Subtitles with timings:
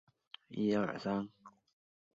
[0.03, 0.03] 有
[0.63, 1.29] 子杨葆元。